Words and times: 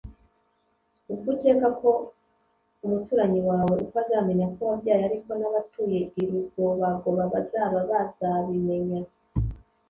Ubwo 1.11 1.27
ukeka 1.35 1.67
ko 1.81 1.89
umuturanyi 2.85 3.39
wawe 3.49 3.75
uko 3.85 3.95
azamenya 4.03 4.47
ko 4.55 4.61
wabyaye 4.69 5.03
ariko 5.09 5.29
n’abatuye 5.39 5.99
i 6.21 6.23
Rugobagoba 6.29 7.23
bazaba 7.33 7.79
bazabimenya 7.89 9.01